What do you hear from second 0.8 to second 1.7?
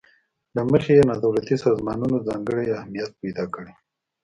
یې نا دولتي